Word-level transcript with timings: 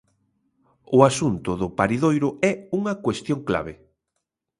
O 0.97 0.99
asunto 1.09 1.51
do 1.61 1.67
paridoiro 1.79 2.29
é 2.49 2.53
unha 2.79 2.93
cuestión 3.05 3.39
clave. 3.49 3.73